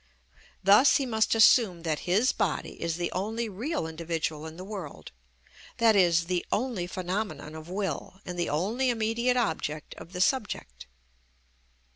[0.63, 5.11] Thus he must assume that his body is the only real individual in the world,
[5.79, 10.87] i.e., the only phenomenon of will and the only immediate object of the subject.